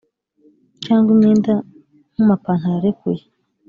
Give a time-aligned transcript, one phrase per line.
[0.83, 1.53] cyangwa imyenda
[2.13, 3.23] nk’amapantalo arekuye